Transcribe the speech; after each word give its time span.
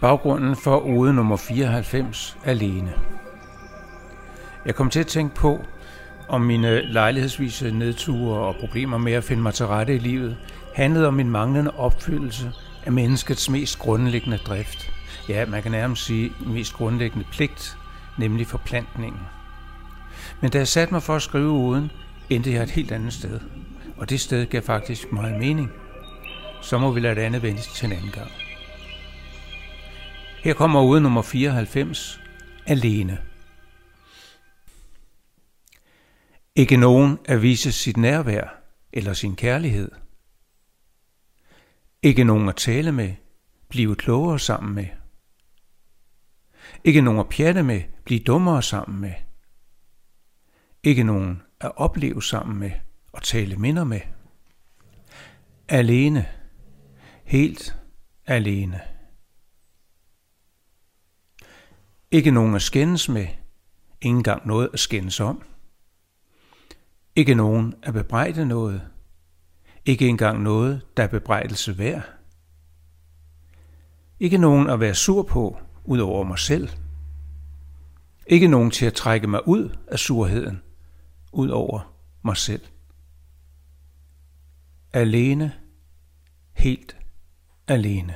Baggrunden 0.00 0.56
for 0.56 0.86
ode 0.86 1.14
nummer 1.14 1.36
94 1.36 2.38
alene. 2.44 2.92
Jeg 4.66 4.74
kom 4.74 4.90
til 4.90 5.00
at 5.00 5.06
tænke 5.06 5.34
på, 5.34 5.64
om 6.28 6.40
mine 6.40 6.92
lejlighedsvise 6.92 7.70
nedture 7.70 8.38
og 8.38 8.54
problemer 8.60 8.98
med 8.98 9.12
at 9.12 9.24
finde 9.24 9.42
mig 9.42 9.54
til 9.54 9.66
rette 9.66 9.94
i 9.94 9.98
livet 9.98 10.36
handlede 10.74 11.08
om 11.08 11.14
min 11.14 11.30
manglende 11.30 11.70
opfyldelse 11.70 12.52
af 12.86 12.92
menneskets 12.92 13.50
mest 13.50 13.78
grundlæggende 13.78 14.36
drift. 14.36 14.90
Ja, 15.28 15.46
man 15.46 15.62
kan 15.62 15.72
nærmest 15.72 16.04
sige 16.04 16.32
mest 16.46 16.74
grundlæggende 16.74 17.26
pligt, 17.32 17.76
nemlig 18.18 18.46
forplantningen. 18.46 19.37
Men 20.40 20.50
da 20.50 20.58
jeg 20.58 20.68
satte 20.68 20.94
mig 20.94 21.02
for 21.02 21.16
at 21.16 21.22
skrive 21.22 21.50
uden, 21.50 21.90
endte 22.30 22.52
jeg 22.52 22.62
et 22.62 22.70
helt 22.70 22.92
andet 22.92 23.12
sted. 23.12 23.40
Og 23.96 24.10
det 24.10 24.20
sted 24.20 24.46
gav 24.46 24.62
faktisk 24.62 25.12
meget 25.12 25.38
mening. 25.38 25.70
Så 26.62 26.78
må 26.78 26.92
vi 26.92 27.00
lade 27.00 27.14
det 27.14 27.20
andet 27.20 27.42
vente 27.42 27.62
til 27.74 27.86
en 27.86 27.92
anden 27.92 28.10
gang. 28.10 28.30
Her 30.44 30.54
kommer 30.54 30.82
ude 30.82 31.00
nummer 31.00 31.22
94, 31.22 32.20
alene. 32.66 33.18
Ikke 36.54 36.76
nogen 36.76 37.18
at 37.24 37.42
vise 37.42 37.72
sit 37.72 37.96
nærvær 37.96 38.62
eller 38.92 39.12
sin 39.12 39.36
kærlighed. 39.36 39.90
Ikke 42.02 42.24
nogen 42.24 42.48
at 42.48 42.56
tale 42.56 42.92
med, 42.92 43.14
blive 43.68 43.96
klogere 43.96 44.38
sammen 44.38 44.74
med. 44.74 44.86
Ikke 46.84 47.00
nogen 47.00 47.20
at 47.20 47.28
pjatte 47.28 47.62
med, 47.62 47.82
blive 48.04 48.20
dummere 48.20 48.62
sammen 48.62 49.00
med. 49.00 49.12
Ikke 50.82 51.04
nogen 51.04 51.42
at 51.60 51.72
opleve 51.76 52.22
sammen 52.22 52.58
med 52.58 52.70
og 53.12 53.22
tale 53.22 53.56
minder 53.56 53.84
med. 53.84 54.00
Alene. 55.68 56.26
Helt 57.24 57.76
alene. 58.26 58.80
Ikke 62.10 62.30
nogen 62.30 62.54
at 62.54 62.62
skændes 62.62 63.08
med, 63.08 63.26
ingen 64.00 64.22
gang 64.22 64.46
noget 64.46 64.70
at 64.72 64.80
skændes 64.80 65.20
om. 65.20 65.42
Ikke 67.16 67.34
nogen 67.34 67.74
at 67.82 67.94
bebrejde 67.94 68.46
noget, 68.46 68.82
ikke 69.84 70.08
engang 70.08 70.42
noget, 70.42 70.82
der 70.96 71.02
er 71.02 71.06
bebrejdelse 71.06 71.78
værd. 71.78 72.02
Ikke 74.20 74.38
nogen 74.38 74.70
at 74.70 74.80
være 74.80 74.94
sur 74.94 75.22
på, 75.22 75.58
ud 75.84 75.98
over 75.98 76.24
mig 76.24 76.38
selv. 76.38 76.68
Ikke 78.26 78.48
nogen 78.48 78.70
til 78.70 78.86
at 78.86 78.94
trække 78.94 79.26
mig 79.26 79.48
ud 79.48 79.76
af 79.86 79.98
surheden, 79.98 80.62
ud 81.32 81.48
over 81.48 81.94
mig 82.22 82.36
selv. 82.36 82.62
Alene, 84.92 85.52
helt 86.52 86.96
alene. 87.68 88.14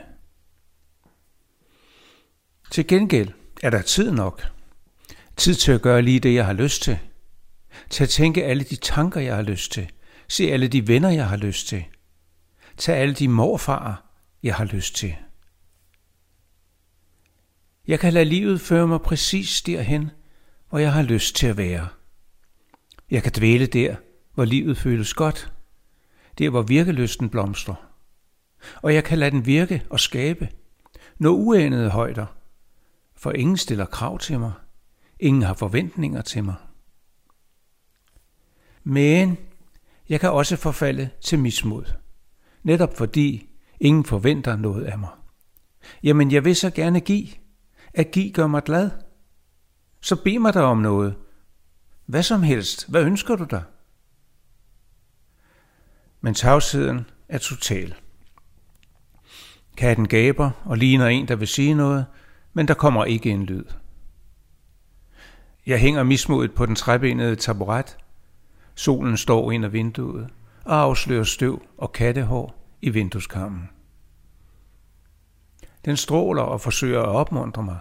Til 2.70 2.86
gengæld 2.86 3.28
er 3.62 3.70
der 3.70 3.82
tid 3.82 4.10
nok. 4.10 4.42
Tid 5.36 5.54
til 5.54 5.72
at 5.72 5.82
gøre 5.82 6.02
lige 6.02 6.20
det, 6.20 6.34
jeg 6.34 6.46
har 6.46 6.52
lyst 6.52 6.82
til. 6.82 6.98
Til 7.90 8.02
at 8.02 8.08
tænke 8.10 8.44
alle 8.44 8.64
de 8.64 8.76
tanker, 8.76 9.20
jeg 9.20 9.34
har 9.34 9.42
lyst 9.42 9.72
til. 9.72 9.90
Se 10.28 10.44
alle 10.44 10.68
de 10.68 10.88
venner, 10.88 11.10
jeg 11.10 11.28
har 11.28 11.36
lyst 11.36 11.68
til. 11.68 11.84
Tag 12.76 12.96
alle 12.96 13.14
de 13.14 13.28
morfarer, 13.28 13.94
jeg 14.42 14.54
har 14.54 14.64
lyst 14.64 14.94
til. 14.96 15.16
Jeg 17.86 18.00
kan 18.00 18.12
lade 18.12 18.24
livet 18.24 18.60
føre 18.60 18.86
mig 18.86 19.00
præcis 19.00 19.62
derhen, 19.62 20.10
hvor 20.68 20.78
jeg 20.78 20.92
har 20.92 21.02
lyst 21.02 21.36
til 21.36 21.46
at 21.46 21.56
være. 21.56 21.88
Jeg 23.12 23.22
kan 23.22 23.32
dvæle 23.36 23.66
der, 23.66 23.96
hvor 24.34 24.44
livet 24.44 24.78
føles 24.78 25.14
godt. 25.14 25.52
Der, 26.38 26.50
hvor 26.50 26.62
virkelysten 26.62 27.30
blomstrer. 27.30 27.74
Og 28.82 28.94
jeg 28.94 29.04
kan 29.04 29.18
lade 29.18 29.30
den 29.30 29.46
virke 29.46 29.82
og 29.90 30.00
skabe. 30.00 30.48
Nå 31.18 31.36
uanede 31.36 31.90
højder– 31.90 32.26
for 33.22 33.32
ingen 33.32 33.56
stiller 33.56 33.84
krav 33.84 34.18
til 34.18 34.40
mig. 34.40 34.52
Ingen 35.20 35.42
har 35.42 35.54
forventninger 35.54 36.22
til 36.22 36.44
mig. 36.44 36.54
Men 38.84 39.38
jeg 40.08 40.20
kan 40.20 40.30
også 40.30 40.56
forfalde 40.56 41.10
til 41.20 41.38
mismod, 41.38 41.84
netop 42.62 42.96
fordi 42.96 43.50
ingen 43.80 44.04
forventer 44.04 44.56
noget 44.56 44.84
af 44.84 44.98
mig. 44.98 45.10
Jamen, 46.02 46.32
jeg 46.32 46.44
vil 46.44 46.56
så 46.56 46.70
gerne 46.70 47.00
give. 47.00 47.28
At 47.94 48.10
give 48.10 48.32
gør 48.32 48.46
mig 48.46 48.62
glad. 48.62 48.90
Så 50.00 50.16
bed 50.16 50.38
mig 50.38 50.54
der 50.54 50.62
om 50.62 50.78
noget. 50.78 51.14
Hvad 52.06 52.22
som 52.22 52.42
helst. 52.42 52.88
Hvad 52.88 53.04
ønsker 53.04 53.36
du 53.36 53.44
dig? 53.44 53.62
Men 56.20 56.34
tavsheden 56.34 57.10
er 57.28 57.38
total. 57.38 57.94
Katten 59.76 60.08
gaber 60.08 60.50
og 60.64 60.76
ligner 60.76 61.06
en, 61.06 61.28
der 61.28 61.36
vil 61.36 61.48
sige 61.48 61.74
noget, 61.74 62.06
men 62.52 62.68
der 62.68 62.74
kommer 62.74 63.04
ikke 63.04 63.30
en 63.30 63.42
lyd. 63.42 63.64
Jeg 65.66 65.80
hænger 65.80 66.02
mismodet 66.02 66.54
på 66.54 66.66
den 66.66 66.74
træbenede 66.74 67.36
taburet. 67.36 67.98
Solen 68.74 69.16
står 69.16 69.52
ind 69.52 69.64
af 69.64 69.72
vinduet 69.72 70.28
og 70.64 70.80
afslører 70.80 71.24
støv 71.24 71.62
og 71.78 71.92
kattehår 71.92 72.76
i 72.82 72.90
vindueskarmen. 72.90 73.70
Den 75.84 75.96
stråler 75.96 76.42
og 76.42 76.60
forsøger 76.60 77.02
at 77.02 77.08
opmuntre 77.08 77.62
mig. 77.62 77.78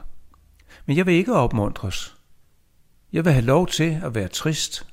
Men 0.86 0.98
jeg 0.98 1.06
vil 1.06 1.14
ikke 1.14 1.36
opmuntres. 1.36 2.21
Jeg 3.14 3.26
vil 3.26 3.34
have 3.34 3.46
lov 3.46 3.68
til 3.68 4.00
at 4.04 4.16
være 4.16 4.28
trist. 4.28 4.88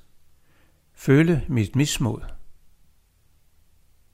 Føle 0.94 1.44
mit 1.48 1.76
mismod. 1.76 2.20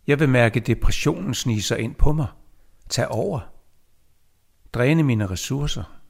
Jeg 0.06 0.20
vil 0.20 0.28
mærke 0.28 0.60
depressionen 0.60 1.34
snige 1.34 1.62
sig 1.62 1.78
ind 1.78 1.94
på 1.94 2.12
mig. 2.12 2.26
tage 2.88 3.08
over 3.08 3.40
dræne 4.72 5.02
mine 5.02 5.26
ressourcer. 5.26 6.00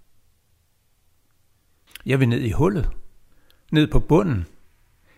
Jeg 2.07 2.21
vil 2.21 2.29
ned 2.29 2.41
i 2.41 2.51
hullet, 2.51 2.91
ned 3.73 3.87
på 3.91 4.01
bunden, 4.01 4.47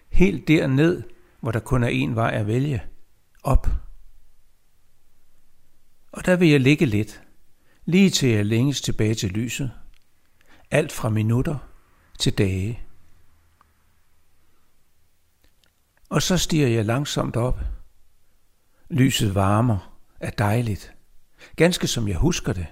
helt 0.09 0.49
derned, 0.49 1.03
hvor 1.41 1.53
der 1.53 1.61
kun 1.61 1.83
er 1.83 2.07
én 2.07 2.15
vej 2.15 2.31
at 2.31 2.47
vælge, 2.47 2.83
op. 3.43 3.69
Og 6.13 6.27
der 6.27 6.37
vil 6.37 6.49
jeg 6.49 6.61
ligge 6.61 6.87
lidt, 6.87 7.23
lige 7.85 8.11
til 8.11 8.29
jeg 8.29 8.47
længes 8.47 8.81
tilbage 8.81 9.15
til 9.15 9.31
lyset. 9.31 9.73
Alt 10.71 10.93
fra 10.93 11.09
minutter 11.09 11.59
til 12.19 12.39
dage. 12.39 12.81
Og 16.11 16.23
så 16.23 16.39
stiger 16.39 16.69
jeg 16.69 16.85
langsomt 16.85 17.37
op. 17.37 17.61
Lyset 18.91 19.35
varmer, 19.35 19.99
er 20.21 20.31
dejligt, 20.31 20.93
ganske 21.57 21.87
som 21.87 22.09
jeg 22.09 22.17
husker 22.17 22.53
det 22.53 22.67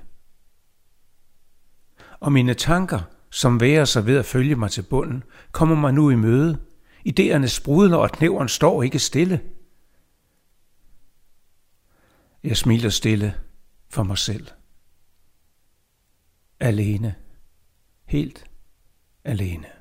og 2.25 2.33
mine 2.33 2.55
tanker, 2.55 3.01
som 3.31 3.61
værer 3.61 3.85
sig 3.85 4.07
ved 4.07 4.17
at 4.17 4.27
følge 4.27 4.57
mig 4.57 4.71
til 4.71 4.83
bunden, 4.83 5.25
kommer 5.53 5.77
mig 5.77 5.95
nu 5.95 6.11
i 6.11 6.15
møde. 6.15 6.59
Ideerne 7.05 7.49
sprudler, 7.49 7.97
og 7.97 8.11
knæveren 8.11 8.49
står 8.49 8.83
ikke 8.83 8.99
stille. 8.99 9.41
Jeg 12.45 12.57
smiler 12.57 12.91
stille 12.91 13.35
for 13.89 14.03
mig 14.03 14.19
selv. 14.19 14.49
Alene. 16.61 17.15
Helt 18.05 18.45
alene. 19.25 19.74